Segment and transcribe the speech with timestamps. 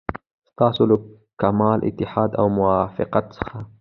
[0.51, 0.95] ستاسو له
[1.41, 3.57] کمال اتحاد او موافقت څخه.